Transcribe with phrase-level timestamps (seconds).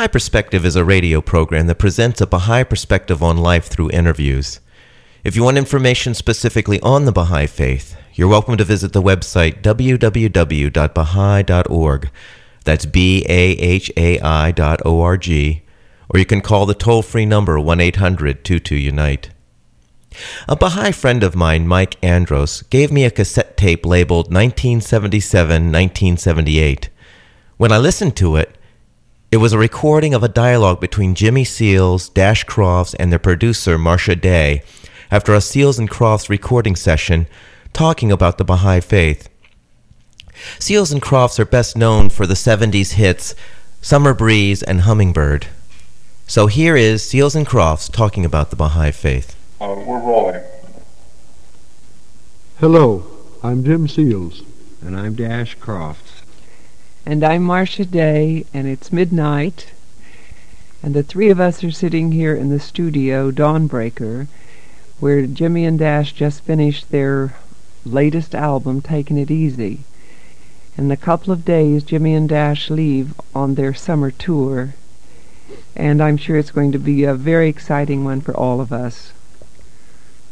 [0.00, 4.60] Baha'i Perspective is a radio program that presents a Baha'i perspective on life through interviews.
[5.24, 9.60] If you want information specifically on the Baha'i Faith, you're welcome to visit the website
[9.60, 10.10] www.bahai.org.
[12.64, 15.64] That's B A H A I dot O R G,
[16.08, 19.28] or you can call the toll free number 1 800 22 Unite.
[20.48, 26.88] A Baha'i friend of mine, Mike Andros, gave me a cassette tape labeled 1977 1978.
[27.58, 28.56] When I listened to it,
[29.32, 33.78] it was a recording of a dialogue between Jimmy Seals, Dash Crofts, and their producer,
[33.78, 34.62] Marcia Day,
[35.08, 37.28] after a Seals and Crofts recording session
[37.72, 39.28] talking about the Baha'i Faith.
[40.58, 43.36] Seals and Crofts are best known for the 70s hits
[43.80, 45.46] Summer Breeze and Hummingbird.
[46.26, 49.36] So here is Seals and Crofts talking about the Baha'i Faith.
[49.60, 50.42] Uh, we're rolling.
[52.58, 53.06] Hello,
[53.44, 54.42] I'm Jim Seals.
[54.82, 56.09] And I'm Dash Crofts.
[57.06, 59.72] And I'm Marcia Day, and it's midnight.
[60.82, 64.26] And the three of us are sitting here in the studio, Dawnbreaker,
[65.00, 67.34] where Jimmy and Dash just finished their
[67.86, 69.80] latest album, Taking It Easy.
[70.76, 74.74] In a couple of days, Jimmy and Dash leave on their summer tour,
[75.74, 79.14] and I'm sure it's going to be a very exciting one for all of us.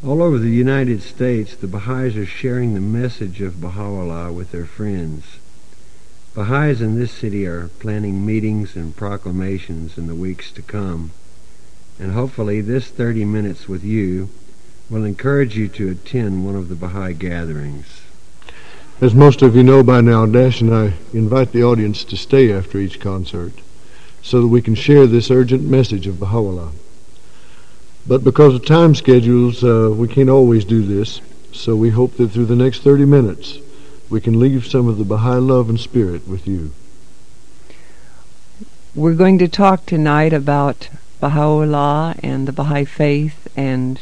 [0.05, 4.67] All over the United States, the Baha'is are sharing the message of Baha'u'llah with their
[4.67, 5.39] friends.
[6.35, 11.11] Baha'is in this city are planning meetings and proclamations in the weeks to come,
[11.99, 14.29] and hopefully this 30 minutes with you
[14.91, 18.03] will encourage you to attend one of the Baha'i gatherings.
[19.01, 22.53] As most of you know by now, Dash and I invite the audience to stay
[22.53, 23.55] after each concert
[24.23, 26.73] so that we can share this urgent message of Baha'u'llah.
[28.07, 31.21] But because of time schedules, uh, we can't always do this,
[31.53, 33.59] so we hope that through the next 30 minutes
[34.11, 36.73] we can leave some of the Baha'i love and spirit with you.
[38.95, 40.89] We're going to talk tonight about
[41.21, 44.01] Baha'u'llah and the Baha'i faith, and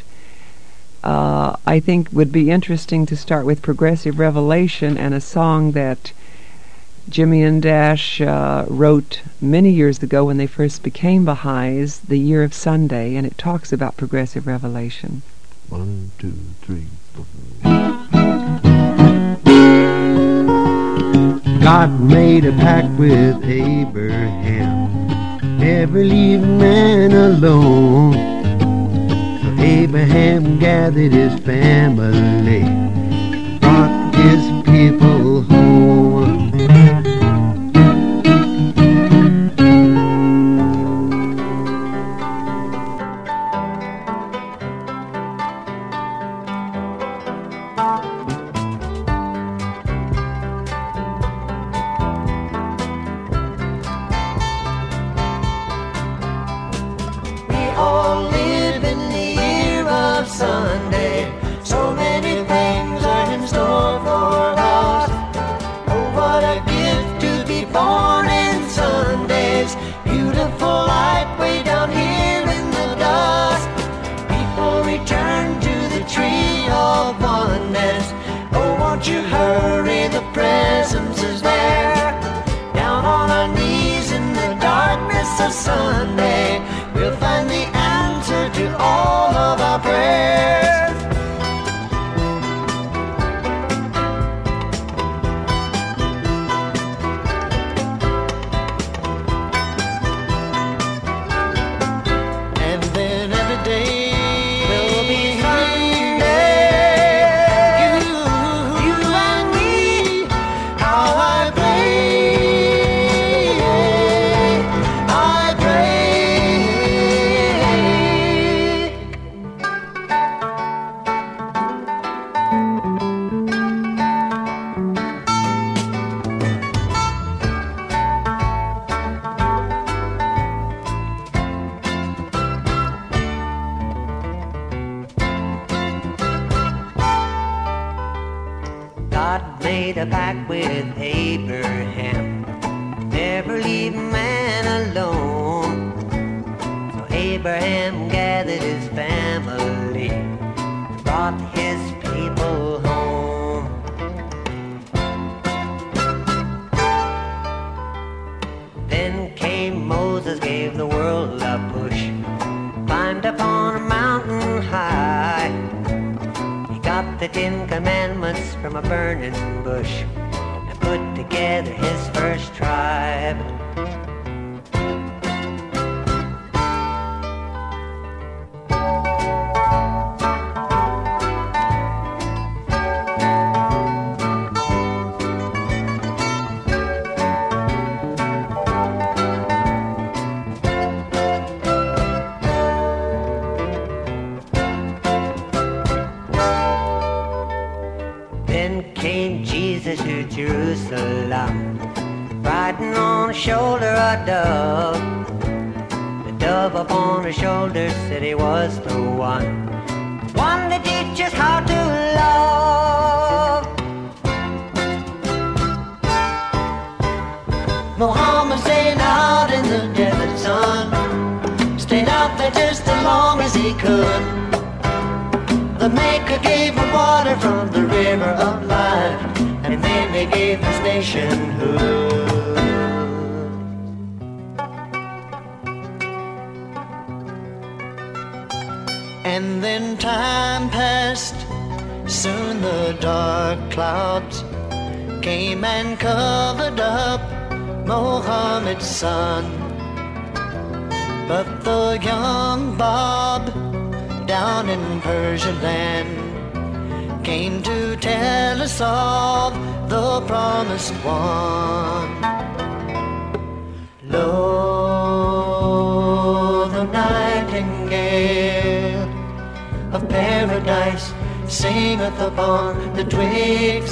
[1.02, 6.12] uh, I think would be interesting to start with Progressive Revelation and a song that
[7.08, 12.42] Jimmy and Dash uh, wrote many years ago when they first became Baha'is, The Year
[12.42, 15.22] of Sunday, and it talks about Progressive Revelation.
[15.68, 17.26] One, two, three, four.
[21.66, 25.08] God made a pact with Abraham,
[25.58, 28.12] never leave man alone.
[29.42, 32.62] So Abraham gathered his family,
[33.58, 35.75] brought his people home.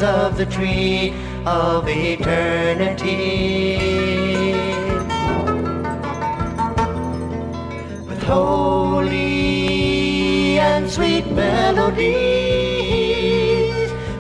[0.05, 1.15] Of the tree
[1.47, 3.25] of eternity.
[8.07, 9.15] with holy
[10.59, 12.21] and sweet melodies,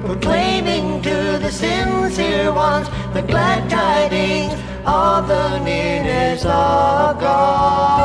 [0.07, 4.55] proclaiming to the sincere ones the glad tidings
[4.87, 8.04] of the nearness of God.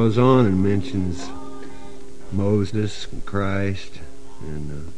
[0.00, 1.28] Goes on and mentions
[2.32, 4.00] Moses and Christ
[4.40, 4.90] and uh,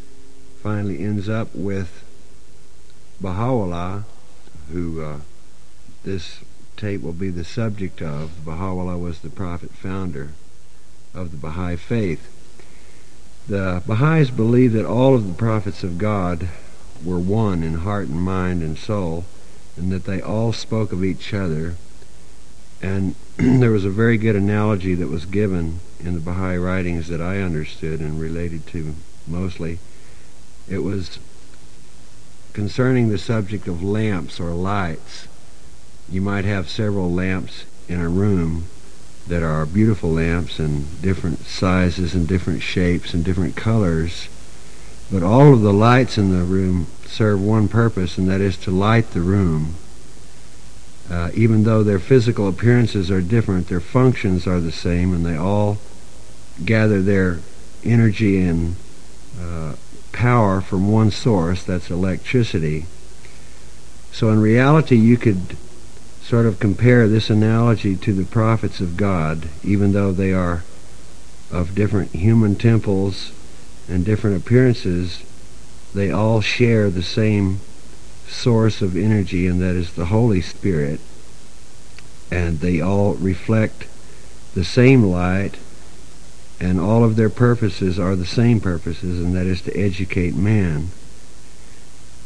[0.63, 2.05] finally ends up with
[3.21, 4.05] Baha'u'llah,
[4.71, 5.17] who uh,
[6.05, 6.39] this
[6.77, 8.45] tape will be the subject of.
[8.45, 10.35] Baha'u'llah was the prophet founder
[11.13, 12.29] of the Baha'i faith.
[13.49, 16.49] The Baha'is believe that all of the prophets of God
[17.05, 19.25] were one in heart and mind and soul,
[19.77, 21.75] and that they all spoke of each other.
[22.83, 27.21] And there was a very good analogy that was given in the Baha'i writings that
[27.21, 28.95] I understood and related to
[29.27, 29.79] mostly.
[30.69, 31.19] It was
[32.53, 35.29] concerning the subject of lamps or lights.
[36.11, 38.67] You might have several lamps in a room
[39.29, 44.29] that are beautiful lamps and different sizes and different shapes and different colors.
[45.11, 48.71] But all of the lights in the room serve one purpose, and that is to
[48.71, 49.75] light the room.
[51.11, 55.37] Uh, even though their physical appearances are different, their functions are the same, and they
[55.37, 55.79] all
[56.65, 57.41] gather their
[57.85, 58.77] energy and
[59.41, 59.75] uh,
[60.13, 62.87] power from one source, that's electricity.
[64.13, 65.57] So in reality, you could
[66.23, 70.63] sort of compare this analogy to the prophets of God, even though they are
[71.51, 73.33] of different human temples
[73.89, 75.23] and different appearances,
[75.95, 77.61] they all share the same
[78.33, 81.01] source of energy, and that is the Holy Spirit.
[82.31, 83.87] And they all reflect
[84.55, 85.57] the same light,
[86.61, 90.89] and all of their purposes are the same purposes, and that is to educate man.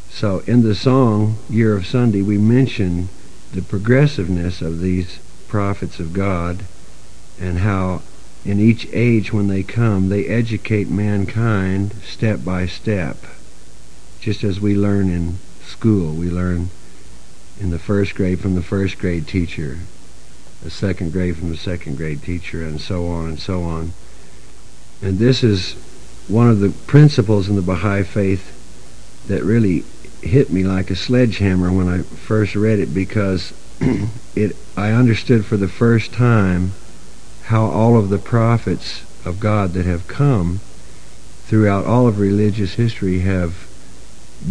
[0.09, 3.09] So in the song, Year of Sunday, we mention
[3.53, 6.65] the progressiveness of these prophets of God
[7.39, 8.01] and how
[8.45, 13.17] in each age when they come, they educate mankind step by step.
[14.19, 16.69] Just as we learn in school, we learn
[17.59, 19.77] in the first grade from the first grade teacher,
[20.61, 23.93] the second grade from the second grade teacher, and so on and so on.
[25.01, 25.73] And this is
[26.27, 28.53] one of the principles in the Baha'i faith
[29.27, 29.83] that really
[30.21, 33.53] hit me like a sledgehammer when I first read it because
[34.35, 36.73] it I understood for the first time
[37.43, 40.59] how all of the prophets of God that have come
[41.45, 43.66] throughout all of religious history have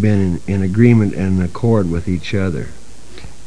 [0.00, 2.68] been in, in agreement and accord with each other.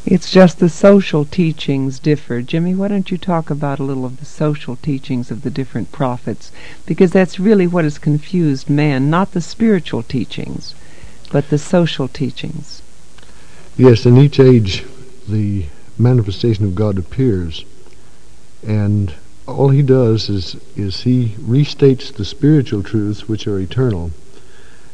[0.06, 2.42] It's just the social teachings differ.
[2.42, 5.92] Jimmy, why don't you talk about a little of the social teachings of the different
[5.92, 6.52] prophets?
[6.86, 10.74] Because that's really what has confused man, not the spiritual teachings,
[11.32, 12.82] but the social teachings.
[13.78, 14.84] Yes, in each age,
[15.28, 15.66] the
[15.98, 17.66] manifestation of God appears,
[18.66, 19.14] and
[19.48, 24.12] all he does is is he restates the spiritual truths which are eternal,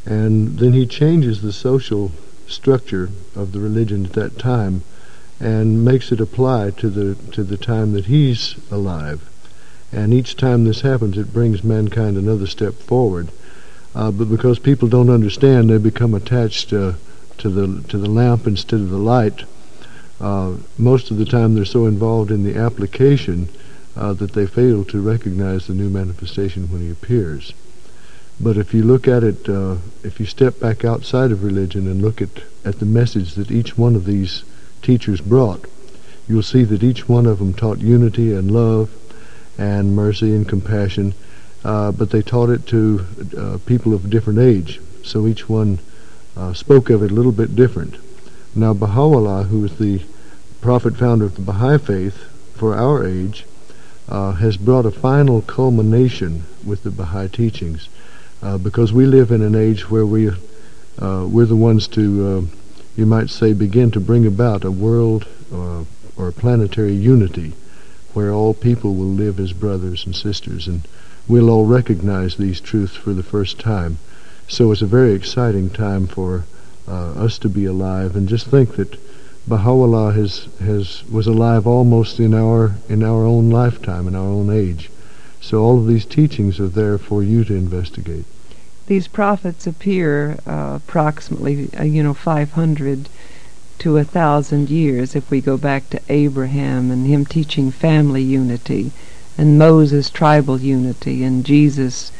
[0.05, 2.11] and then he changes the social
[2.47, 4.83] structure of the religion at that time,
[5.39, 9.21] and makes it apply to the to the time that he's alive.
[9.91, 13.29] And each time this happens, it brings mankind another step forward.
[13.93, 16.93] Uh, but because people don't understand, they become attached uh,
[17.37, 19.43] to the to the lamp instead of the light.
[20.19, 23.49] Uh, most of the time, they're so involved in the application
[23.95, 27.53] uh, that they fail to recognize the new manifestation when he appears.
[28.39, 32.01] But if you look at it, uh, if you step back outside of religion and
[32.01, 34.43] look at, at the message that each one of these
[34.81, 35.65] teachers brought,
[36.27, 38.89] you'll see that each one of them taught unity and love
[39.57, 41.13] and mercy and compassion,
[41.63, 43.05] uh, but they taught it to
[43.37, 44.81] uh, people of different age.
[45.03, 45.79] So each one
[46.35, 47.95] uh, spoke of it a little bit different.
[48.53, 50.01] Now Baha'u'llah, who is the
[50.61, 52.17] prophet founder of the Baha'i faith
[52.55, 53.45] for our age,
[54.09, 57.87] uh, has brought a final culmination with the Baha'i teachings,
[58.45, 60.29] uh, because we live in an age where we
[60.99, 62.41] uh, we're the ones to, uh,
[62.95, 65.83] you might say, begin to bring about a world uh,
[66.15, 67.53] or a planetary unity,
[68.13, 70.87] where all people will live as brothers and sisters, and
[71.27, 73.97] we'll all recognize these truths for the first time.
[74.47, 76.45] So it's a very exciting time for
[76.87, 78.95] uh, us to be alive, and just think that
[79.47, 84.51] Baha'u'llah has, has was alive almost in our in our own lifetime, in our own
[84.51, 84.91] age.
[85.41, 88.25] So all of these teachings are there for you to investigate.
[88.87, 93.09] These prophets appear uh, approximately, uh, you know, 500
[93.79, 98.91] to a thousand years if we go back to Abraham and him teaching family unity,
[99.37, 102.11] and Moses tribal unity, and Jesus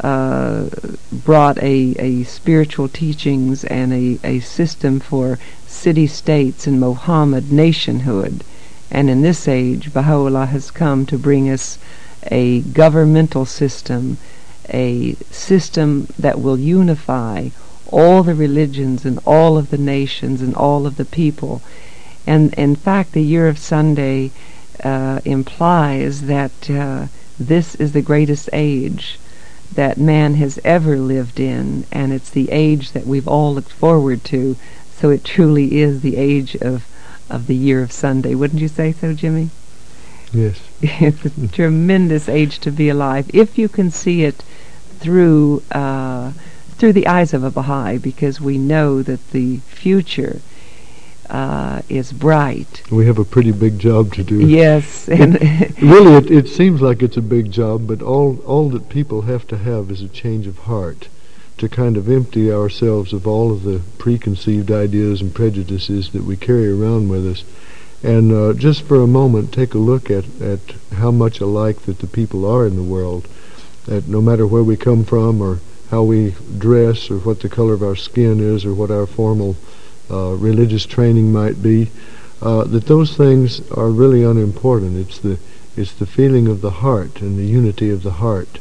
[0.00, 0.68] uh,
[1.12, 8.42] brought a, a spiritual teachings and a, a system for city-states and Mohammed nationhood.
[8.90, 11.78] And in this age, Baha'u'llah has come to bring us
[12.30, 14.18] a governmental system,
[14.68, 17.48] a system that will unify
[17.88, 21.62] all the religions and all of the nations and all of the people.
[22.26, 24.30] And in fact, the year of Sunday
[24.82, 27.06] uh, implies that uh,
[27.38, 29.18] this is the greatest age
[29.74, 34.24] that man has ever lived in, and it's the age that we've all looked forward
[34.24, 34.56] to.
[34.96, 36.86] So it truly is the age of
[37.28, 38.34] of the year of Sunday.
[38.34, 39.50] Wouldn't you say so, Jimmy?
[40.32, 40.60] Yes.
[40.82, 44.42] it's a tremendous age to be alive if you can see it
[44.98, 46.32] through uh,
[46.76, 50.40] through the eyes of a Baha'i, because we know that the future
[51.30, 52.82] uh, is bright.
[52.90, 54.46] We have a pretty big job to do.
[54.46, 55.40] Yes, and
[55.80, 59.46] really, it, it seems like it's a big job, but all all that people have
[59.48, 61.08] to have is a change of heart
[61.58, 66.36] to kind of empty ourselves of all of the preconceived ideas and prejudices that we
[66.36, 67.44] carry around with us.
[68.02, 70.60] And uh, just for a moment, take a look at, at
[70.94, 73.26] how much alike that the people are in the world.
[73.86, 75.60] That no matter where we come from or
[75.90, 79.56] how we dress or what the color of our skin is or what our formal
[80.10, 81.90] uh, religious training might be,
[82.42, 84.96] uh, that those things are really unimportant.
[84.96, 85.38] It's the,
[85.76, 88.58] it's the feeling of the heart and the unity of the heart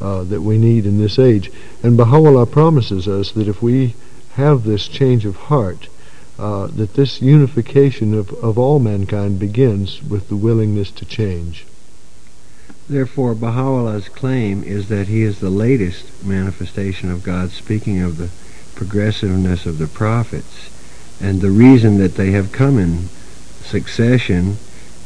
[0.00, 1.50] uh, that we need in this age.
[1.82, 3.94] And Baha'u'llah promises us that if we
[4.34, 5.88] have this change of heart,
[6.38, 11.66] uh, that this unification of, of all mankind begins with the willingness to change.
[12.88, 18.30] Therefore, Baha'u'llah's claim is that he is the latest manifestation of God, speaking of the
[18.74, 20.70] progressiveness of the prophets.
[21.20, 23.08] And the reason that they have come in
[23.62, 24.56] succession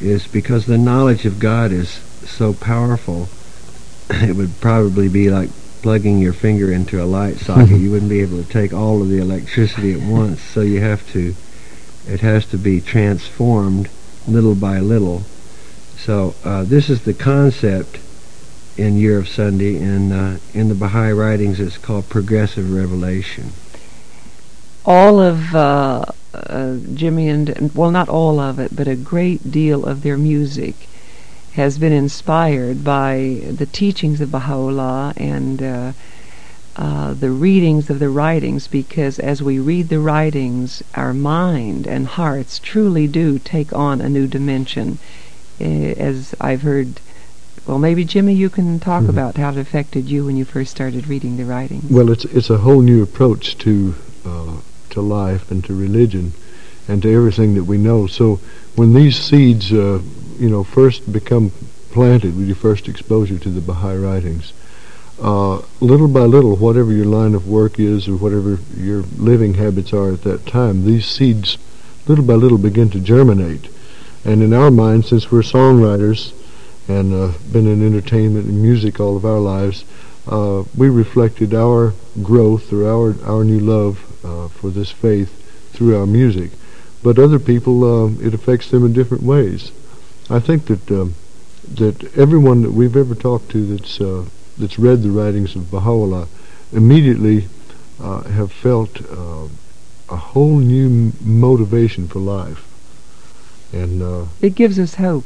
[0.01, 1.91] is because the knowledge of God is
[2.27, 3.29] so powerful.
[4.11, 5.49] It would probably be like
[5.83, 7.79] plugging your finger into a light socket.
[7.79, 11.07] you wouldn't be able to take all of the electricity at once, so you have
[11.13, 11.35] to,
[12.09, 13.89] it has to be transformed
[14.27, 15.23] little by little
[16.03, 18.01] so uh, this is the concept
[18.77, 23.53] in Year of Sunday, and uh, in the Baha'i writings it's called progressive revelation.
[24.85, 29.87] All of uh, uh, Jimmy and, well, not all of it, but a great deal
[29.87, 30.75] of their music
[31.55, 35.93] has been inspired by the teachings of Baha'u'llah and uh,
[36.77, 42.07] uh, the readings of the writings because as we read the writings, our mind and
[42.07, 44.99] hearts truly do take on a new dimension.
[45.63, 47.01] Uh, as I've heard.
[47.67, 49.11] Well, maybe Jimmy, you can talk mm-hmm.
[49.11, 51.89] about how it affected you when you first started reading the writings.
[51.89, 53.95] Well, it's it's a whole new approach to
[54.25, 54.57] uh,
[54.91, 56.33] to life and to religion,
[56.89, 58.09] and to everything that we know.
[58.09, 58.41] So
[58.75, 60.01] when these seeds, uh,
[60.39, 61.53] you know, first become
[61.91, 64.53] planted with your first exposure to the Baha'i writings,
[65.21, 69.93] uh, little by little, whatever your line of work is or whatever your living habits
[69.93, 71.59] are at that time, these seeds,
[72.07, 73.69] little by little, begin to germinate
[74.25, 76.33] and in our minds, since we're songwriters
[76.89, 79.85] and uh, been in entertainment and music all of our lives,
[80.29, 85.31] uh, we reflected our growth or our our new love uh, for this faith
[85.73, 86.53] through our music.
[87.03, 89.73] But other people, uh, it affects them in different ways.
[90.33, 91.15] I think that um,
[91.75, 94.25] that everyone that we've ever talked to that's uh,
[94.59, 96.27] that's read the writings of Baha'u'llah
[96.73, 97.49] immediately
[98.01, 102.69] uh, have felt a whole new motivation for life
[103.73, 105.25] and uh, it gives us hope.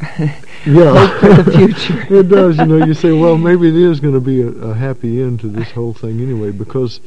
[0.18, 2.06] yeah, hope for the future.
[2.14, 2.58] it does.
[2.58, 5.40] You know, you say, well, maybe it is going to be a, a happy end
[5.40, 7.00] to this whole thing anyway, because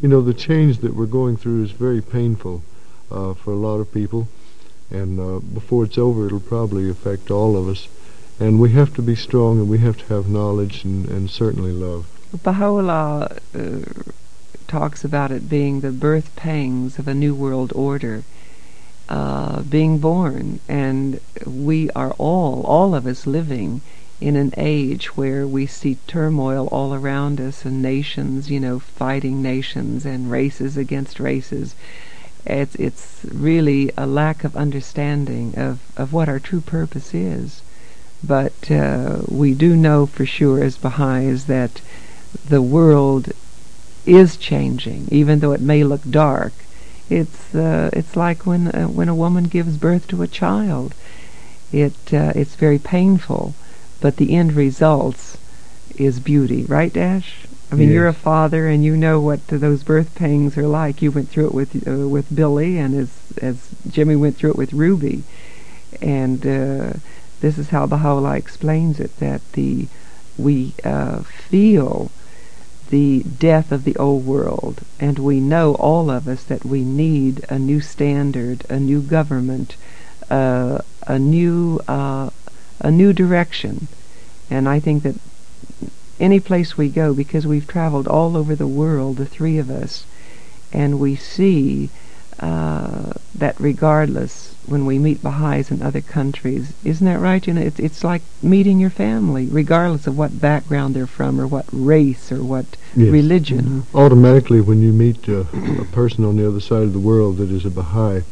[0.00, 2.62] you know the change that we're going through is very painful
[3.10, 4.28] uh, for a lot of people,
[4.90, 7.88] and uh, before it's over, it'll probably affect all of us.
[8.38, 11.72] And we have to be strong, and we have to have knowledge and, and certainly
[11.72, 12.06] love.
[12.42, 14.12] Baha'u'llah uh,
[14.66, 18.24] talks about it being the birth pangs of a new world order
[19.10, 23.80] uh, being born, and we are all, all of us, living
[24.20, 29.42] in an age where we see turmoil all around us and nations, you know, fighting
[29.42, 31.74] nations and races against races.
[32.46, 37.62] It's it's really a lack of understanding of, of what our true purpose is.
[38.22, 41.80] But uh, we do know for sure as Baha'is that
[42.48, 43.32] the world
[44.06, 46.52] is changing, even though it may look dark
[47.10, 50.94] it's uh, it's like when uh, when a woman gives birth to a child.
[51.72, 53.54] It uh, it's very painful,
[54.00, 55.36] but the end results
[55.96, 57.46] is beauty, right, Dash?
[57.72, 57.94] I mean, yes.
[57.94, 61.02] you're a father, and you know what those birth pangs are like.
[61.02, 64.56] You went through it with uh, with Billy, and as as Jimmy went through it
[64.56, 65.22] with Ruby,
[66.02, 66.92] and uh,
[67.40, 69.86] this is how Baha'u'llah explains it: that the
[70.36, 72.10] we uh, feel
[72.90, 77.44] the death of the old world, and we know all of us that we need
[77.48, 79.76] a new standard, a new government,
[80.28, 82.30] uh, a new uh,
[82.80, 83.86] a new direction,
[84.50, 85.14] and I think that
[86.20, 90.04] any place we go, because we've traveled all over the world, the three of us,
[90.72, 91.90] and we see
[92.40, 96.72] uh, that regardless when we meet Baha'is in other countries.
[96.84, 97.44] Isn't that right?
[97.44, 101.46] You know, it's, it's like meeting your family, regardless of what background they're from or
[101.46, 103.10] what race or what yes.
[103.10, 103.64] religion.
[103.64, 103.96] Mm-hmm.
[103.96, 105.44] Automatically, when you meet uh,
[105.80, 108.22] a person on the other side of the world that is a Baha'i,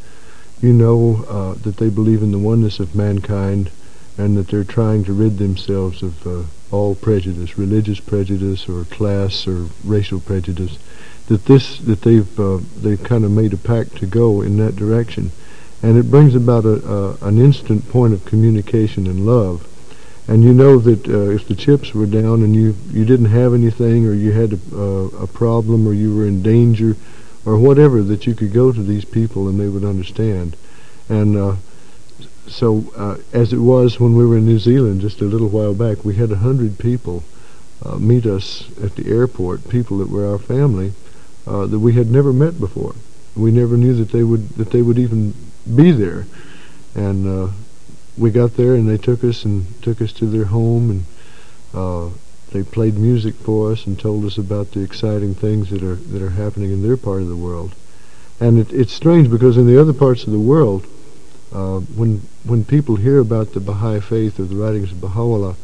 [0.60, 3.70] you know uh, that they believe in the oneness of mankind
[4.18, 9.46] and that they're trying to rid themselves of uh, all prejudice, religious prejudice or class
[9.46, 10.78] or racial prejudice.
[11.28, 14.76] That this that they've uh, they've kind of made a pact to go in that
[14.76, 15.30] direction
[15.82, 19.66] and it brings about a, an instant point of communication and love.
[20.26, 23.54] And you know that uh, if the chips were down and you, you didn't have
[23.54, 26.96] anything or you had a, a problem or you were in danger
[27.46, 30.56] or whatever, that you could go to these people and they would understand.
[31.08, 31.54] And uh,
[32.48, 35.74] so uh, as it was when we were in New Zealand just a little while
[35.74, 37.24] back, we had a hundred people
[37.84, 40.92] uh, meet us at the airport, people that were our family,
[41.46, 42.94] uh, that we had never met before.
[43.36, 45.34] We never knew that they would that they would even
[45.74, 46.26] be there.
[46.94, 47.52] And uh,
[48.16, 51.04] we got there, and they took us and took us to their home, and
[51.72, 52.10] uh,
[52.52, 56.22] they played music for us and told us about the exciting things that are that
[56.22, 57.74] are happening in their part of the world.
[58.40, 60.86] And it, it's strange because in the other parts of the world,
[61.52, 65.56] uh, when when people hear about the Baha'i faith or the writings of Baha'u'llah,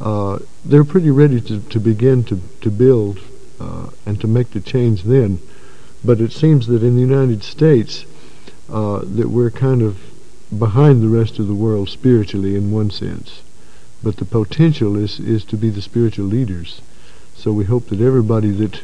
[0.00, 3.20] uh, they're pretty ready to, to begin to, to build
[3.58, 5.38] uh, and to make the change then.
[6.04, 8.06] But it seems that in the United States,
[8.70, 9.98] uh, that we're kind of
[10.56, 13.42] behind the rest of the world spiritually in one sense.
[14.02, 16.80] But the potential is, is to be the spiritual leaders.
[17.36, 18.80] So we hope that everybody that,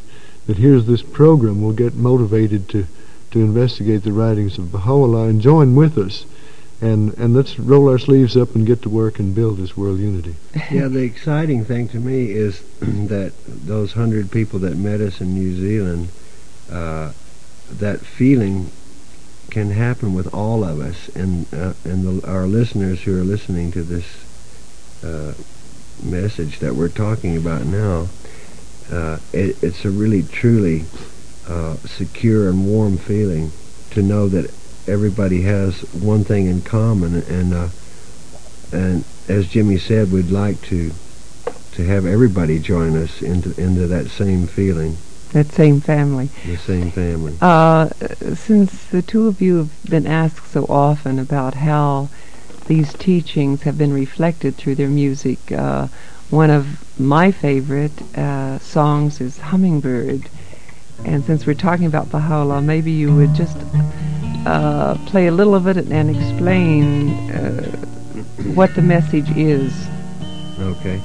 [0.47, 2.87] that hears this program will get motivated to,
[3.31, 6.27] to investigate the writings of Baha'u'llah and join with us.
[6.81, 9.99] And, and let's roll our sleeves up and get to work and build this world
[9.99, 10.37] unity.
[10.71, 15.35] yeah, the exciting thing to me is that those hundred people that met us in
[15.35, 16.09] New Zealand,
[16.71, 17.13] uh,
[17.71, 18.71] that feeling
[19.51, 23.73] can happen with all of us, and uh, and the, our listeners who are listening
[23.73, 24.05] to this
[25.03, 25.33] uh,
[26.03, 28.09] message that we're talking about now.
[28.91, 30.85] Uh, it, it's a really truly
[31.49, 33.51] uh, secure and warm feeling
[33.91, 34.51] to know that
[34.87, 37.69] everybody has one thing in common, and uh,
[38.73, 40.93] and as Jimmy said, we'd like to
[41.73, 44.97] to have everybody join us into into that same feeling,
[45.33, 46.31] That same family.
[46.45, 47.35] the same family.
[47.41, 47.91] Uh,
[48.35, 52.09] since the two of you have been asked so often about how
[52.67, 55.87] these teachings have been reflected through their music, uh,
[56.31, 56.67] one of
[56.99, 60.29] my favorite uh, songs is Hummingbird.
[61.05, 63.57] And since we're talking about Baha'u'llah, maybe you would just
[64.47, 67.63] uh, play a little of it and explain uh,
[68.55, 69.73] what the message is.
[70.59, 71.01] Okay.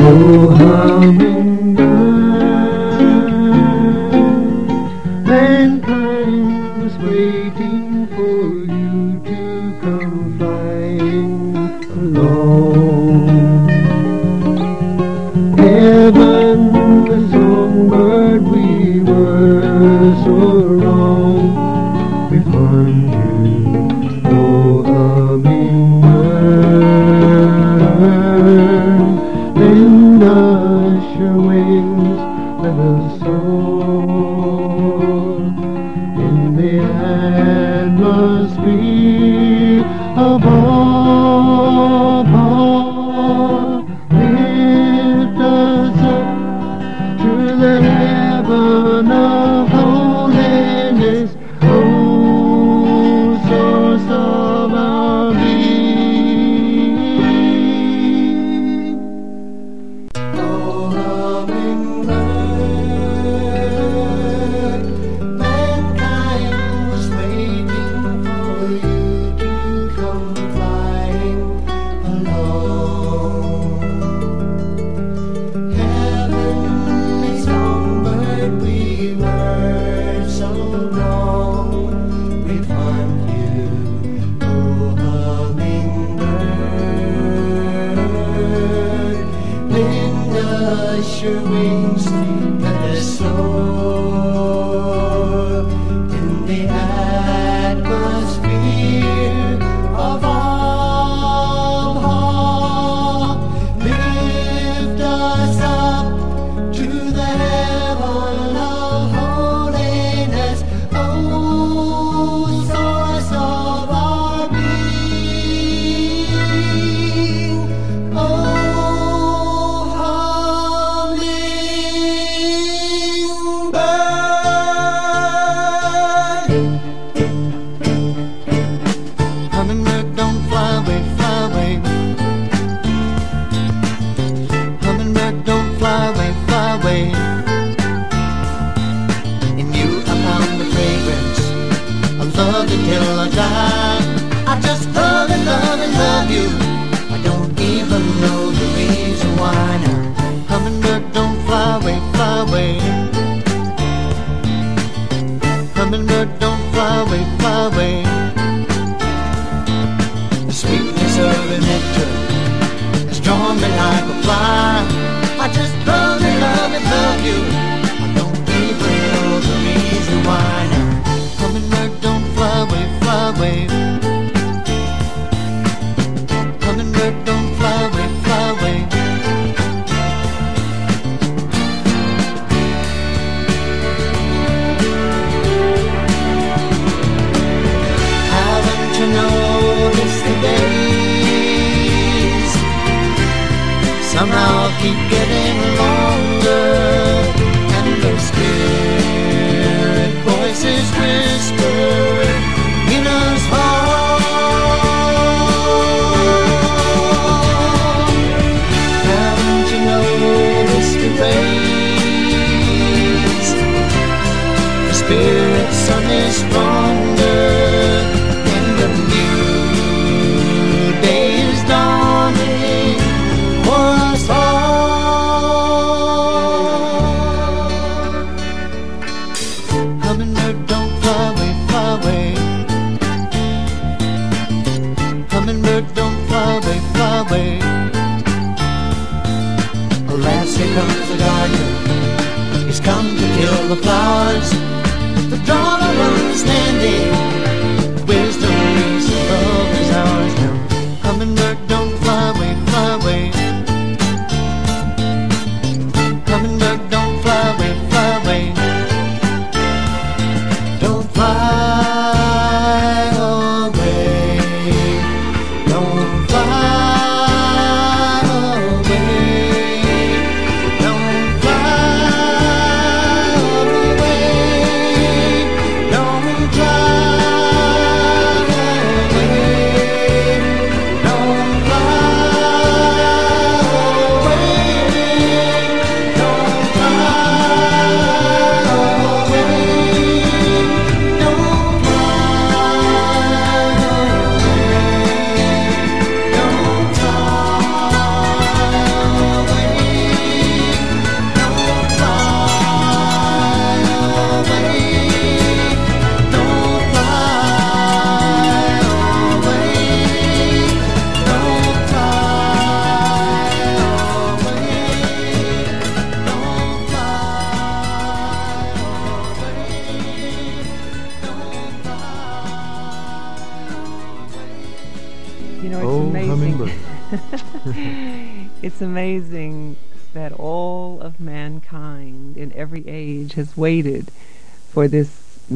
[0.00, 1.97] Oh,
[40.20, 40.47] Oh,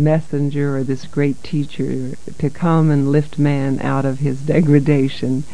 [0.03, 5.45] messenger or this great teacher to come and lift man out of his degradation,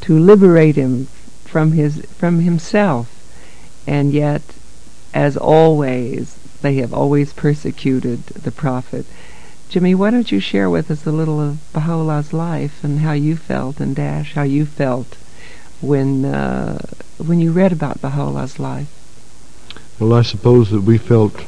[0.00, 1.06] to liberate him
[1.44, 3.08] from his from himself.
[3.86, 4.42] And yet,
[5.12, 9.06] as always, they have always persecuted the prophet.
[9.68, 13.36] Jimmy, why don't you share with us a little of Baha'u'llah's life and how you
[13.36, 15.16] felt, and Dash, how you felt
[15.80, 16.78] when uh,
[17.18, 18.88] when you read about Baha'u'llah's life?
[19.98, 21.44] Well, I suppose that we felt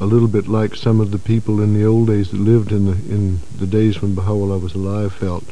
[0.00, 2.86] a little bit like some of the people in the old days that lived in
[2.86, 5.44] the in the days when Baha'u'llah was alive felt.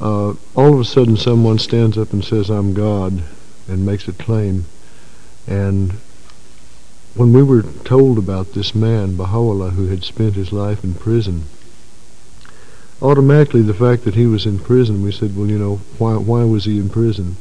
[0.00, 3.22] Uh, all of a sudden, someone stands up and says, "I'm God,"
[3.68, 4.64] and makes a claim.
[5.46, 5.92] And
[7.14, 11.44] when we were told about this man, Baha'u'llah, who had spent his life in prison,
[13.00, 16.44] automatically the fact that he was in prison, we said, well, you know, why why
[16.44, 17.36] was he in prison?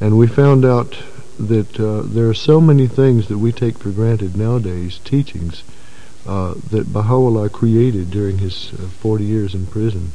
[0.00, 0.98] And we found out
[1.38, 5.62] that uh, there are so many things that we take for granted nowadays, teachings,
[6.26, 10.12] uh, that Baha'u'llah created during his uh, 40 years in prison.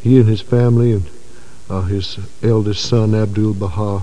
[0.00, 1.10] He and his family and
[1.68, 4.02] uh, his eldest son, Abdu'l-Baha,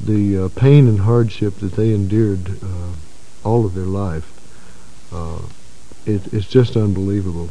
[0.00, 2.92] the uh, pain and hardship that they endured uh,
[3.44, 4.26] all of their life,
[6.06, 7.50] it, it's just unbelievable.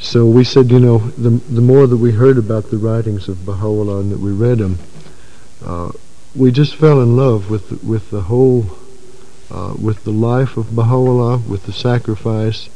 [0.00, 3.44] So we said, you know, the, the more that we heard about the writings of
[3.44, 4.78] Baha'u'llah and that we read them,
[6.34, 8.66] we just fell in love with the, with the whole,
[9.50, 12.68] uh, with the life of Baha'u'llah, with the sacrifice,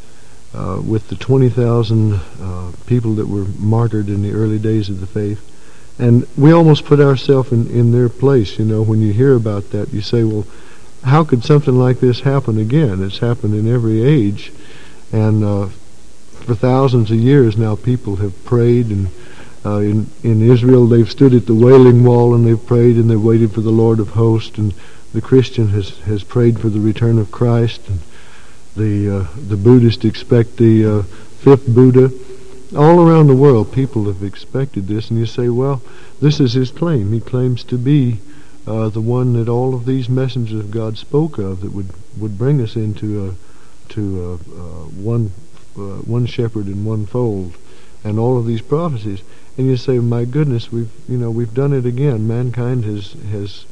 [0.54, 5.06] uh, with the 20,000 uh, people that were martyred in the early days of the
[5.06, 5.50] faith.
[5.98, 9.70] And we almost put ourselves in, in their place, you know, when you hear about
[9.70, 10.46] that, you say, well,
[11.04, 13.02] how could something like this happen again?
[13.02, 14.52] It's happened in every age.
[15.12, 19.08] And uh, for thousands of years now, people have prayed and
[19.64, 23.20] uh, in, in Israel, they've stood at the Wailing Wall and they've prayed and they've
[23.20, 24.58] waited for the Lord of Hosts.
[24.58, 24.74] And
[25.12, 27.88] the Christian has, has prayed for the return of Christ.
[27.88, 28.00] And
[28.76, 32.10] the uh, the Buddhists expect the uh, fifth Buddha.
[32.76, 35.10] All around the world, people have expected this.
[35.10, 35.80] And you say, well,
[36.20, 37.12] this is his claim.
[37.12, 38.20] He claims to be
[38.66, 42.36] uh, the one that all of these messengers of God spoke of that would, would
[42.36, 45.32] bring us into a, to a, uh, one
[45.76, 47.56] uh, one shepherd and one fold,
[48.04, 49.22] and all of these prophecies.
[49.56, 52.26] And you say, my goodness, we've you know we've done it again.
[52.26, 53.66] Mankind has has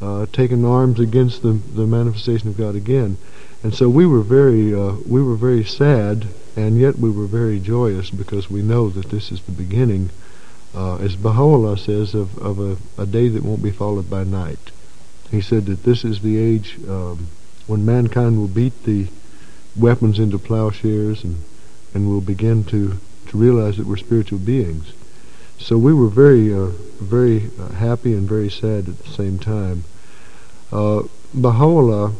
[0.00, 3.18] uh, taken arms against the the manifestation of God again,
[3.64, 7.58] and so we were very uh, we were very sad, and yet we were very
[7.58, 10.10] joyous because we know that this is the beginning,
[10.76, 14.70] uh, as Baha'u'llah says, of of a, a day that won't be followed by night.
[15.32, 17.26] He said that this is the age um,
[17.66, 19.08] when mankind will beat the
[19.74, 21.42] weapons into plowshares and
[21.92, 24.92] and will begin to to realize that we're spiritual beings.
[25.58, 29.84] So we were very uh, very uh, happy and very sad at the same time.
[30.72, 31.02] Uh,
[31.34, 32.12] Baha'u'llah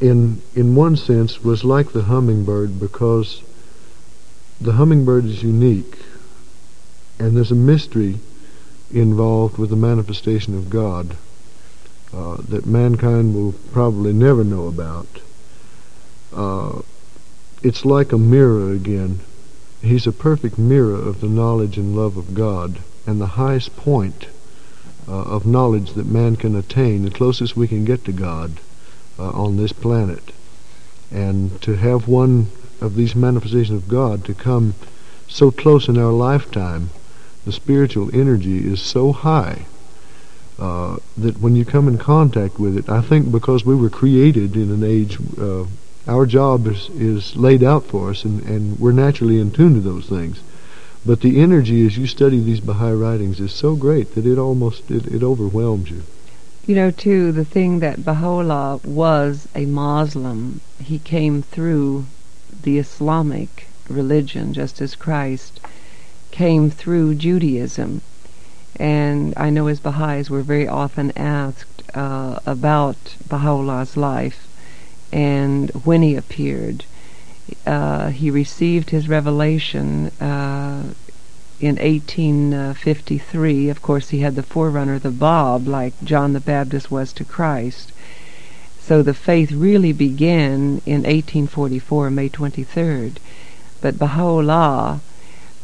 [0.00, 3.42] in in one sense, was like the hummingbird because
[4.60, 5.98] the hummingbird is unique,
[7.18, 8.18] and there's a mystery
[8.92, 11.16] involved with the manifestation of God
[12.12, 15.06] uh, that mankind will probably never know about.
[16.32, 16.82] Uh,
[17.62, 19.20] it's like a mirror again.
[19.84, 24.26] He's a perfect mirror of the knowledge and love of God, and the highest point
[25.06, 28.52] uh, of knowledge that man can attain, the closest we can get to God
[29.18, 30.32] uh, on this planet.
[31.10, 32.48] And to have one
[32.80, 34.74] of these manifestations of God to come
[35.28, 36.90] so close in our lifetime,
[37.44, 39.66] the spiritual energy is so high
[40.58, 44.56] uh, that when you come in contact with it, I think because we were created
[44.56, 45.64] in an age, uh,
[46.06, 49.80] our job is, is laid out for us, and, and we're naturally in tune to
[49.80, 50.40] those things.
[51.06, 54.90] But the energy as you study these Baha'i writings is so great that it almost
[54.90, 56.02] it, it overwhelms you.
[56.66, 60.60] You know, too, the thing that Baha'u'llah was a Muslim.
[60.82, 62.06] He came through
[62.62, 65.60] the Islamic religion, just as Christ
[66.30, 68.00] came through Judaism.
[68.76, 74.48] And I know as Baha'is we're very often asked uh, about Baha'u'llah's life
[75.14, 76.84] and when he appeared.
[77.64, 80.82] Uh, he received his revelation uh,
[81.60, 83.68] in 1853.
[83.68, 87.92] Of course, he had the forerunner, the Bab, like John the Baptist was to Christ.
[88.80, 93.18] So the faith really began in 1844, May 23rd.
[93.80, 95.00] But Baha'u'llah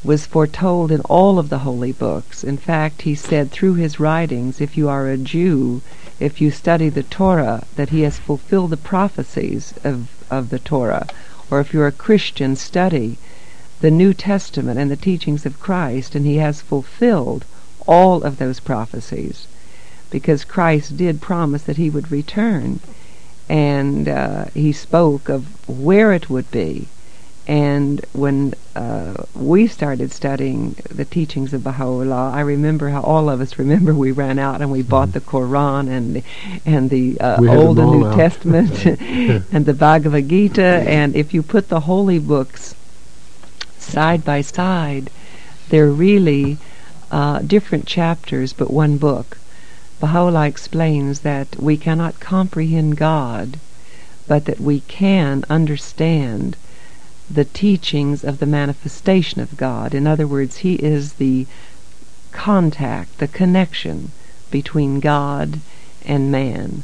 [0.05, 2.45] was foretold in all of the holy books.
[2.45, 5.83] In fact, he said through his writings, if you are a Jew,
[6.21, 11.09] if you study the Torah, that he has fulfilled the prophecies of, of the Torah.
[11.51, 13.19] Or if you're a Christian, study
[13.81, 17.45] the New Testament and the teachings of Christ, and he has fulfilled
[17.87, 19.49] all of those prophecies.
[20.11, 22.81] Because Christ did promise that he would return,
[23.49, 26.89] and uh, he spoke of where it would be
[27.51, 33.41] and when uh, we started studying the teachings of Baha'u'llah, I remember how all of
[33.41, 35.19] us remember we ran out and we bought mm-hmm.
[35.19, 36.23] the Quran and the,
[36.65, 38.17] and the uh, Old and New out.
[38.17, 38.87] Testament
[39.53, 40.63] and the Bhagavad Gita.
[40.63, 42.77] And if you put the holy books
[43.79, 45.11] side by side,
[45.71, 46.57] they're really
[47.11, 49.39] uh, different chapters but one book.
[49.99, 53.59] Baha'u'llah explains that we cannot comprehend God,
[54.29, 56.57] but that we can understand
[57.33, 59.95] the teachings of the manifestation of God.
[59.95, 61.47] In other words, He is the
[62.33, 64.11] contact, the connection
[64.51, 65.61] between God
[66.05, 66.83] and man.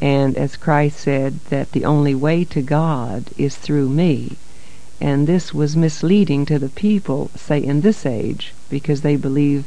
[0.00, 4.36] And as Christ said, that the only way to God is through me.
[5.00, 9.64] And this was misleading to the people, say, in this age, because they believe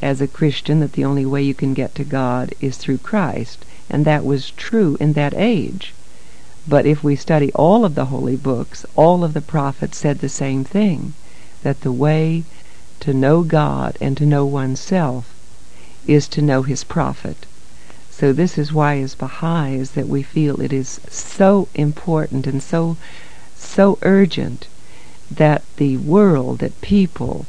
[0.00, 3.64] as a Christian that the only way you can get to God is through Christ.
[3.90, 5.92] And that was true in that age.
[6.68, 10.28] But if we study all of the holy books, all of the prophets said the
[10.28, 11.12] same thing
[11.64, 12.44] that the way
[13.00, 15.34] to know God and to know oneself
[16.06, 17.46] is to know his prophet.
[18.12, 22.96] So this is why as Baha'is that we feel it is so important and so
[23.56, 24.68] so urgent
[25.32, 27.44] that the world, that people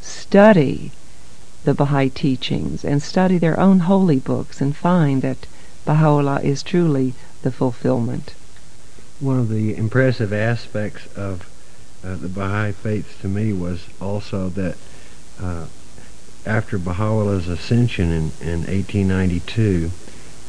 [0.00, 0.92] study
[1.64, 5.46] the Baha'i teachings and study their own holy books and find that
[5.84, 8.34] Baha'u'llah is truly the fulfillment
[9.22, 11.48] one of the impressive aspects of
[12.04, 14.76] uh, the Baha'i faith to me was also that
[15.40, 15.66] uh,
[16.44, 19.90] after Baha'u'llah's ascension in, in 1892,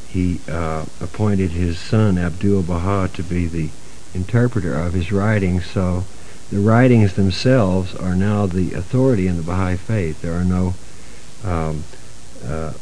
[0.09, 3.69] he uh, appointed his son Abdu'l-Baha to be the
[4.15, 5.67] interpreter of his writings.
[5.67, 6.05] So
[6.49, 10.21] the writings themselves are now the authority in the Baha'i faith.
[10.23, 10.73] There are no
[11.43, 11.83] um,
[12.43, 12.74] uh,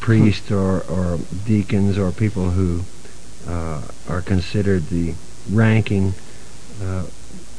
[0.00, 2.82] priests or, or deacons or people who
[3.48, 5.14] are considered the
[5.50, 6.14] ranking
[6.82, 7.04] uh,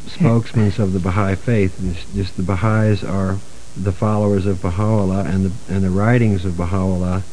[0.07, 1.79] spokesmen of the Baha'i faith.
[2.13, 3.37] Just, the Baha'is are
[3.75, 7.23] the followers of Baha'u'llah, and the and the writings of Baha'u'llah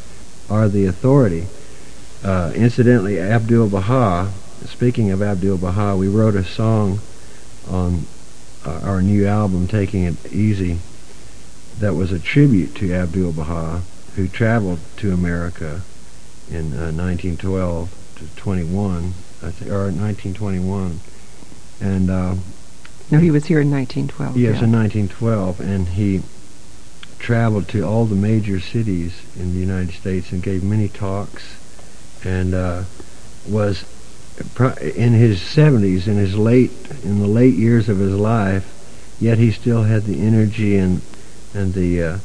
[0.51, 1.47] are the authority.
[2.23, 4.33] Uh, incidentally, Abdu'l-Baha.
[4.67, 7.01] Speaking of Abdu'l-Baha, we wrote a song
[7.69, 8.07] on
[8.65, 10.79] uh, our new album, "Taking It Easy,"
[11.81, 13.83] that was a tribute to Abdu'l-Baha,
[14.17, 15.83] who traveled to America
[16.51, 18.04] in 1912 uh, to
[18.37, 21.01] 21, I think, or 1921,
[21.81, 22.35] and uh,
[23.11, 24.37] no, he was here in 1912.
[24.37, 24.65] Yes, yeah.
[24.65, 26.23] in 1912, and he
[27.19, 31.57] traveled to all the major cities in the United States and gave many talks,
[32.25, 32.85] and uh,
[33.49, 33.85] was
[34.97, 36.73] in his 70s, in his late,
[37.03, 38.71] in the late years of his life,
[39.21, 41.03] yet he still had the energy and
[41.55, 42.19] and the uh,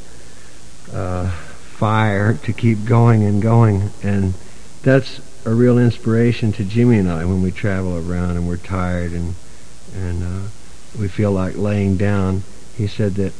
[0.91, 4.34] uh, fire to keep going and going, and
[4.82, 9.12] that's a real inspiration to Jimmy and I when we travel around and we're tired
[9.12, 9.34] and
[9.95, 10.47] and uh,
[11.00, 12.43] we feel like laying down.
[12.78, 13.34] He said that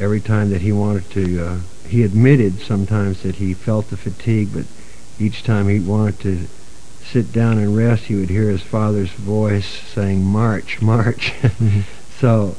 [0.00, 4.48] every time that he wanted to, uh, he admitted sometimes that he felt the fatigue,
[4.52, 4.64] but
[5.20, 6.48] each time he wanted to
[7.04, 11.82] sit down and rest, he would hear his father's voice saying, "March, march." Mm-hmm.
[12.18, 12.56] so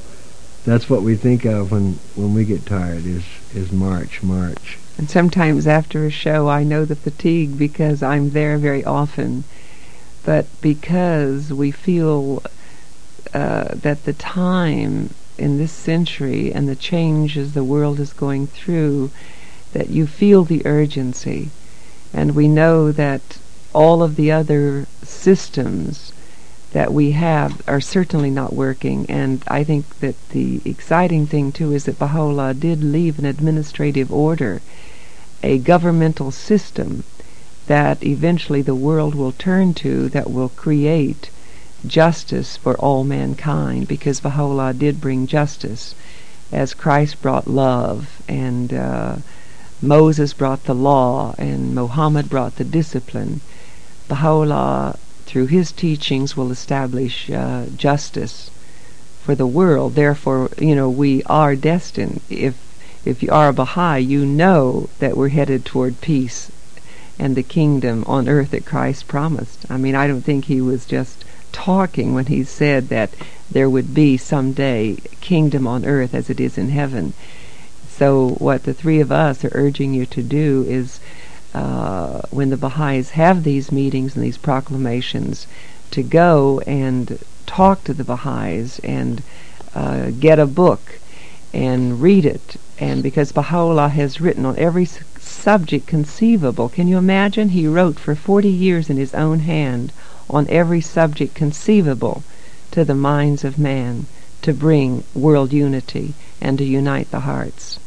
[0.64, 4.78] that's what we think of when when we get tired is is march, march.
[4.98, 9.44] And sometimes after a show, I know the fatigue because I'm there very often,
[10.24, 12.42] but because we feel
[13.34, 19.12] uh, that the time in this century and the changes the world is going through,
[19.74, 21.50] that you feel the urgency.
[22.14, 23.38] And we know that
[23.74, 26.14] all of the other systems
[26.72, 29.06] that we have are certainly not working.
[29.10, 34.12] And I think that the exciting thing, too, is that Baha'u'llah did leave an administrative
[34.14, 34.62] order,
[35.46, 37.04] a governmental system
[37.68, 41.30] that eventually the world will turn to that will create
[41.86, 45.94] justice for all mankind because Baha'u'llah did bring justice
[46.52, 49.18] as Christ brought love and uh,
[49.82, 53.42] Moses brought the law and Muhammad brought the discipline.
[54.08, 58.50] Baha'u'llah, through his teachings, will establish uh, justice
[59.24, 59.94] for the world.
[59.94, 62.22] Therefore, you know, we are destined.
[62.30, 62.56] If
[63.06, 66.52] if you are a Baha'i, you know that we're headed toward peace
[67.18, 69.70] and the kingdom on earth that Christ promised.
[69.70, 73.12] I mean, I don't think he was just talking when he said that
[73.50, 77.14] there would be someday kingdom on earth as it is in heaven.
[77.88, 81.00] So what the three of us are urging you to do is
[81.54, 85.48] uh, when the Baha'is have these meetings and these proclamations,
[85.92, 89.24] to go and talk to the Baha'is and
[89.74, 91.00] uh, get a book
[91.54, 92.58] and read it.
[92.78, 97.50] And because Baha'u'llah has written on every subject conceivable, can you imagine?
[97.50, 99.94] He wrote for 40 years in his own hand
[100.30, 102.24] on every subject conceivable
[102.72, 104.06] to the minds of man
[104.42, 107.80] to bring world unity and to unite the hearts.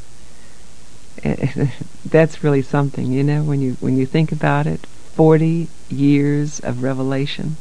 [2.04, 4.86] That's really something, you know, when you when you think about it.
[5.14, 7.56] Forty years of revelation.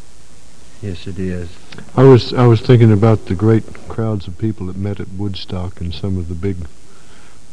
[0.81, 1.49] Yes, it is.
[1.95, 5.81] I was I was thinking about the great crowds of people that met at Woodstock
[5.81, 6.57] and some of the big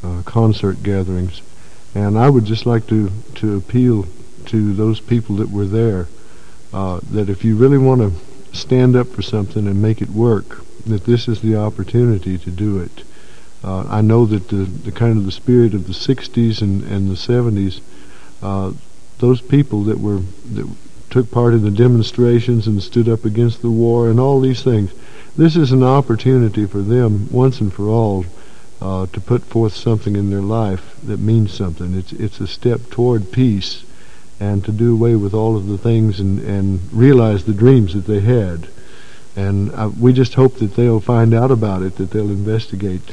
[0.05, 1.40] uh, concert gatherings,
[1.94, 4.07] and I would just like to to appeal
[4.46, 6.07] to those people that were there
[6.72, 10.64] uh, that if you really want to stand up for something and make it work,
[10.86, 13.05] that this is the opportunity to do it.
[13.62, 17.11] Uh, I know that the, the kind of the spirit of the 60s and, and
[17.11, 17.80] the 70s,
[18.42, 18.72] uh,
[19.18, 20.20] those people that were
[20.52, 20.68] that
[21.09, 24.90] took part in the demonstrations and stood up against the war and all these things,
[25.36, 28.26] this is an opportunity for them once and for all
[28.81, 31.95] uh, to put forth something in their life that means something.
[31.95, 33.85] It's it's a step toward peace
[34.41, 38.07] and to do away with all of the things and, and realize the dreams that
[38.07, 38.68] they had.
[39.37, 43.12] And uh, we just hope that they'll find out about it, that they'll investigate.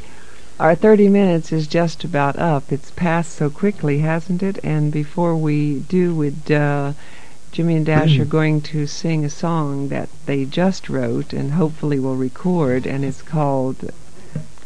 [0.60, 2.70] Our 30 minutes is just about up.
[2.70, 4.58] It's passed so quickly, hasn't it?
[4.62, 6.92] And before we do, with uh,
[7.50, 11.98] Jimmy and Dash are going to sing a song that they just wrote and hopefully
[11.98, 13.90] will record, and it's called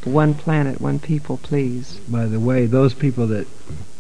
[0.07, 1.99] One Planet, One People, Please.
[2.09, 3.47] By the way, those people that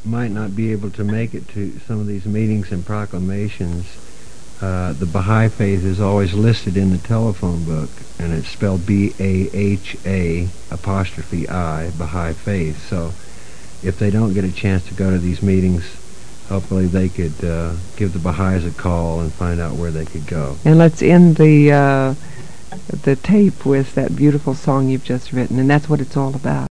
[0.04, 3.86] might not be able to make it to some of these meetings and proclamations,
[4.62, 7.90] uh, the Baha'i Faith is always listed in the telephone book,
[8.20, 12.88] and it's spelled B-A-H-A apostrophe I, Baha'i Faith.
[12.88, 13.12] So
[13.86, 15.84] if they don't get a chance to go to these meetings,
[16.48, 20.26] hopefully they could uh, give the Baha'is a call and find out where they could
[20.26, 20.56] go.
[20.64, 22.14] And let's end the uh,
[23.02, 26.68] the tape with that beautiful song you've just written, and that's what it's all about.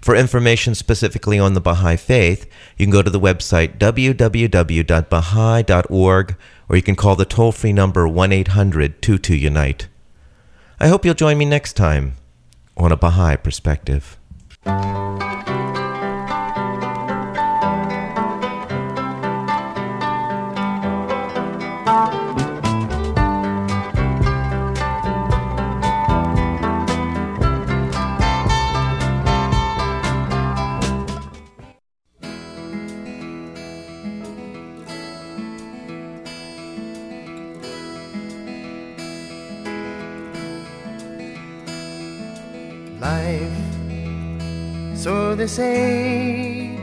[0.00, 6.36] For information specifically on the Baha'i Faith, you can go to the website www.bahai.org
[6.68, 9.86] or you can call the toll free number 1 800 22 Unite.
[10.80, 12.14] I hope you'll join me next time
[12.76, 14.18] on a Baha'i Perspective.
[45.50, 46.78] Say,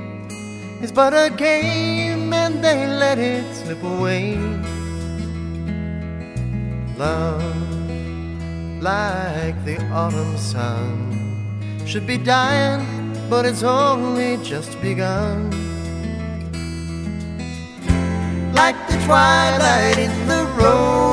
[0.81, 4.35] is but a game and they let it slip away.
[6.97, 7.71] Love,
[8.81, 10.91] like the autumn sun,
[11.85, 12.83] should be dying,
[13.29, 15.49] but it's only just begun.
[18.53, 21.06] Like the twilight in the road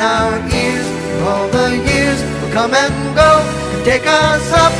[0.00, 0.86] our ears.
[1.22, 3.32] All the years will come and go
[3.74, 4.72] and take us up,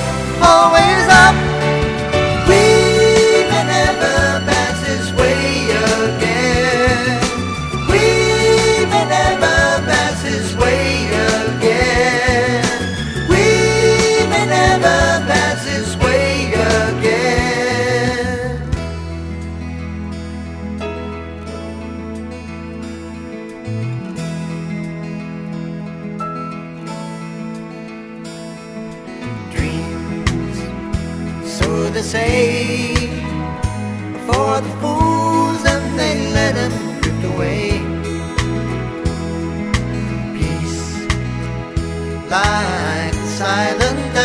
[0.42, 1.49] always up.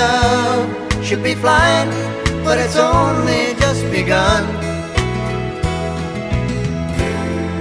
[0.05, 1.89] Dove, should be flying,
[2.45, 4.43] but it's only just begun.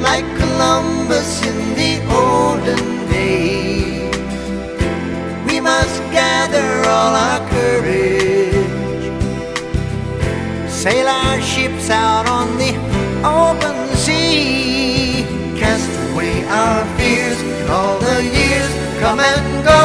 [0.08, 1.92] Like Columbus in the
[2.22, 4.16] olden days,
[5.48, 9.04] we must gather all our courage,
[10.82, 12.72] sail our ships out on the
[13.40, 15.24] open sea,
[15.60, 18.72] cast away our fears, and all the years.
[19.02, 19.80] Come and go,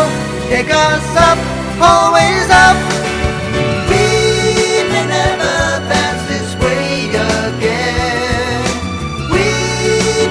[0.52, 1.40] take us up,
[1.82, 2.78] always up.
[3.90, 4.04] We
[4.92, 5.56] may never
[5.90, 8.64] pass this way again.
[9.32, 9.48] We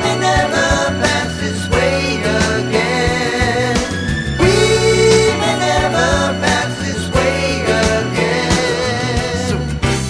[0.02, 0.68] may never
[1.02, 3.76] pass this way again.
[4.38, 4.54] We
[5.40, 6.10] may never
[6.44, 7.62] pass this way
[8.00, 9.48] again.
[9.48, 9.56] So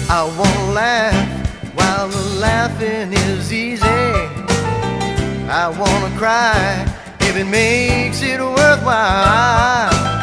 [0.09, 1.15] I won't laugh
[1.75, 3.85] while the laughing is easy.
[5.49, 6.85] I wanna cry
[7.21, 10.18] if it makes it worthwhile.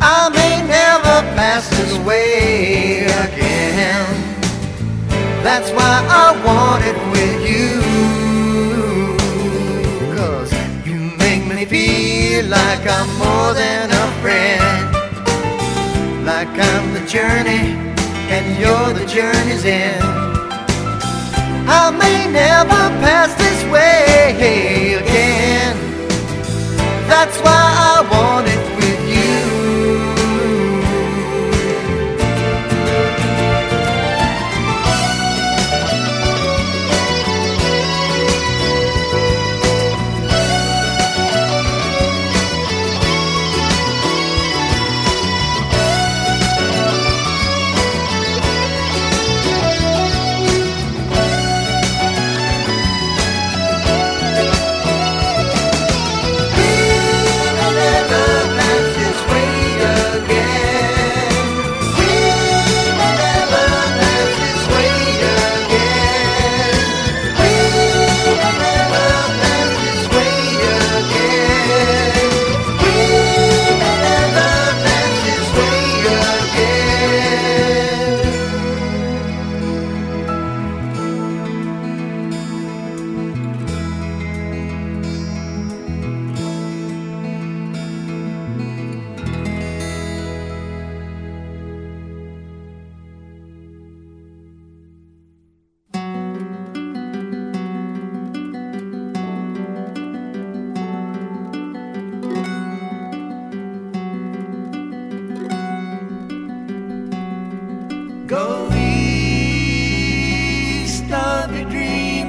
[0.00, 4.06] I may never pass this way again.
[5.42, 7.82] That's why I want it with you.
[10.14, 10.52] Cause
[10.86, 14.94] you make me feel like I'm more than a friend.
[16.24, 17.74] Like I'm the journey
[18.30, 20.04] and you're the journey's end.
[21.66, 25.76] I may never pass this way again.
[27.08, 28.57] That's why I want it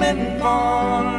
[0.10, 1.19] heading for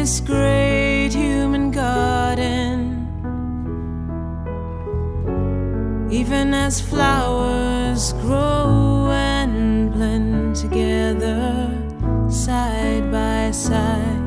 [0.00, 3.06] this great human garden.
[6.10, 11.68] Even as flowers grow and blend together
[12.30, 14.19] side by side.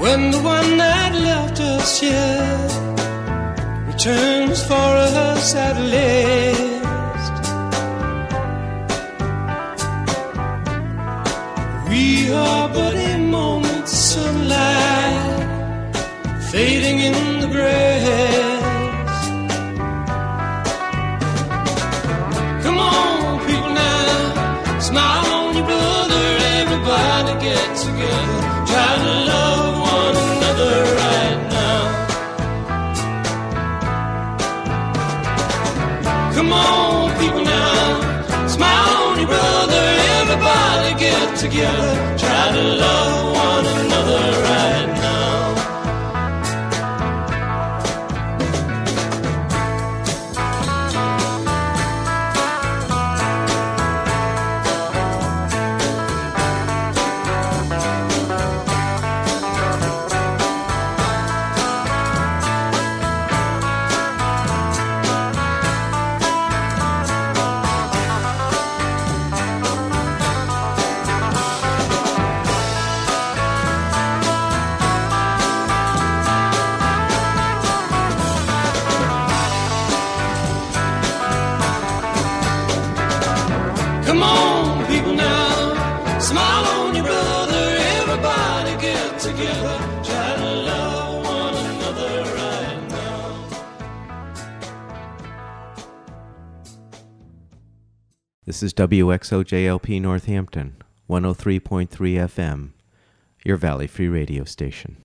[0.00, 2.68] When the one that left us here
[3.86, 7.44] returns for us at last,
[11.88, 15.94] we are but a moment's sunlight
[16.50, 17.29] fading in
[41.40, 42.19] together,
[98.60, 100.76] This is WXOJLP Northampton,
[101.08, 102.72] 103.3 FM,
[103.42, 104.98] your Valley Free Radio station.